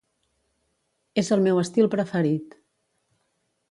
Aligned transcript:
És 1.23 1.31
el 1.37 1.45
meu 1.49 1.63
estil 1.67 1.93
preferit. 1.97 2.61